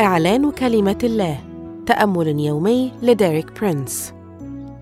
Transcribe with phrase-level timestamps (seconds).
[0.00, 1.38] إعلان كلمة الله.
[1.86, 4.12] تأمل يومي لديريك برينس.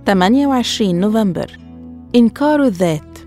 [0.06, 1.58] 28 نوفمبر.
[2.16, 3.18] إنكار الذات.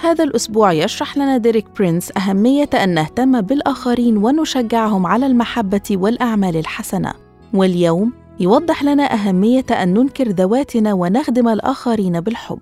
[0.00, 7.12] هذا الأسبوع يشرح لنا ديريك برينس أهمية أن نهتم بالآخرين ونشجعهم على المحبة والأعمال الحسنة.
[7.54, 12.60] واليوم يوضح لنا أهمية أن ننكر ذواتنا ونخدم الآخرين بالحب.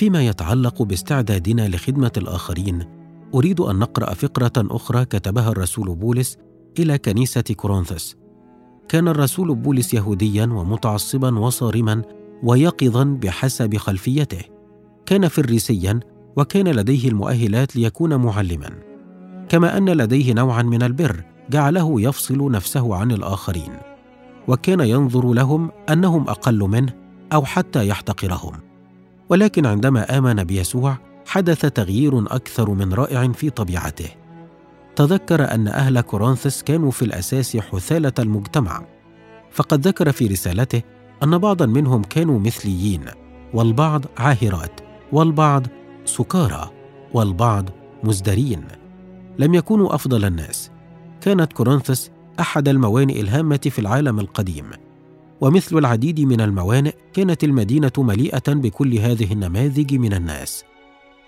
[0.00, 2.84] فيما يتعلق باستعدادنا لخدمة الآخرين
[3.34, 6.38] أريد أن نقرأ فقرة أخرى كتبها الرسول بولس
[6.78, 8.16] إلى كنيسة كورنثوس.
[8.88, 12.02] كان الرسول بولس يهوديا ومتعصبا وصارما
[12.42, 14.40] ويقظا بحسب خلفيته.
[15.06, 16.00] كان فريسيا
[16.36, 18.70] وكان لديه المؤهلات ليكون معلما.
[19.48, 23.72] كما أن لديه نوعا من البر جعله يفصل نفسه عن الآخرين.
[24.48, 26.92] وكان ينظر لهم أنهم أقل منه
[27.32, 28.69] أو حتى يحتقرهم.
[29.30, 34.08] ولكن عندما آمن بيسوع حدث تغيير أكثر من رائع في طبيعته.
[34.96, 38.86] تذكر أن أهل كورنثس كانوا في الأساس حثالة المجتمع.
[39.50, 40.82] فقد ذكر في رسالته
[41.22, 43.04] أن بعضا منهم كانوا مثليين
[43.54, 44.80] والبعض عاهرات
[45.12, 45.66] والبعض
[46.04, 46.70] سكارى
[47.12, 47.70] والبعض
[48.04, 48.64] مزدرين.
[49.38, 50.70] لم يكونوا أفضل الناس.
[51.20, 54.70] كانت كورنثس أحد الموانئ الهامة في العالم القديم.
[55.40, 60.64] ومثل العديد من الموانئ كانت المدينة مليئة بكل هذه النماذج من الناس.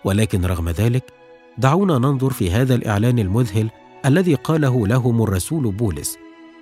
[0.05, 1.13] ولكن رغم ذلك
[1.59, 3.71] دعونا ننظر في هذا الإعلان المذهل
[4.07, 6.19] الذي قاله لهم الرسول بولس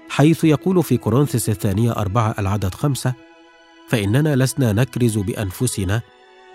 [0.09, 3.15] حيث يقول في كورنثس الثانية أربعة العدد خمسة
[3.89, 6.03] فإننا لسنا نكرز بأنفسنا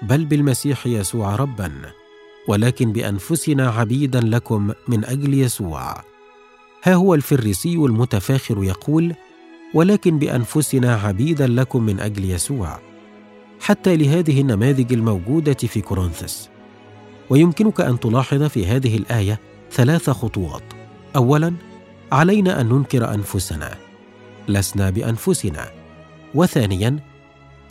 [0.01, 1.71] بل بالمسيح يسوع ربا
[2.47, 6.03] ولكن بأنفسنا عبيدا لكم من أجل يسوع.
[6.83, 9.13] ها هو الفريسي المتفاخر يقول
[9.75, 12.79] ولكن بأنفسنا عبيدا لكم من أجل يسوع
[13.59, 16.49] حتى لهذه النماذج الموجودة في كورنثس
[17.29, 19.39] ويمكنك أن تلاحظ في هذه الآية
[19.71, 20.63] ثلاث خطوات.
[21.15, 21.53] اولا
[22.11, 23.77] علينا أن ننكر أنفسنا.
[24.47, 25.69] لسنا بأنفسنا.
[26.35, 26.99] وثانيا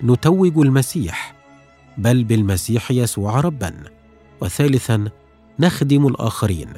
[0.04, 1.34] نتوج المسيح.
[1.98, 3.75] بل بالمسيح يسوع ربا.
[4.41, 5.04] وثالثا
[5.60, 6.69] نخدم الآخرين.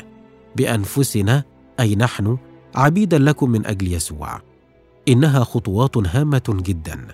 [0.56, 1.44] بأنفسنا
[1.80, 2.38] أي نحن
[2.74, 4.45] عبيدا لكم من أجل يسوع.
[5.08, 7.06] إنها خطوات هامة جدا.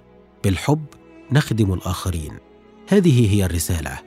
[0.45, 0.85] بالحب
[1.33, 2.33] نخدم الآخرين.
[2.89, 3.99] هذه هي الرسالة.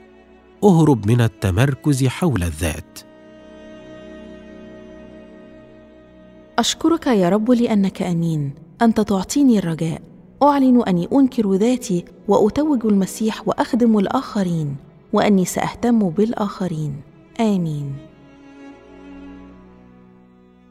[0.64, 2.98] اهرب من التمركز حول الذات.
[6.58, 8.54] أشكرك يا رب لأنك أمين.
[8.82, 10.02] أنت تعطيني الرجاء.
[10.42, 14.76] أعلن أني أنكر ذاتي وأتوج المسيح وأخدم الآخرين.
[15.12, 17.00] وأني سأهتم بالآخرين.
[17.40, 17.96] آمين.